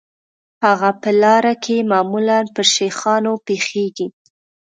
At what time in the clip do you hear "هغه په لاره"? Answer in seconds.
0.65-1.53